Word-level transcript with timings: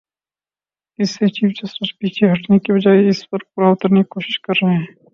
اس 0.99 1.09
سے 1.09 1.27
chief 1.27 1.51
justice 1.51 1.97
پیچھے 1.99 2.31
ہٹنے 2.31 2.59
کی 2.59 2.73
بجائے 2.73 3.07
اس 3.09 3.29
پر 3.29 3.37
پورا 3.55 3.69
اترنے 3.69 3.99
کی 3.99 4.07
کوشش 4.09 4.39
کر 4.39 4.53
رہے 4.63 4.75
ہیں۔ 4.75 4.85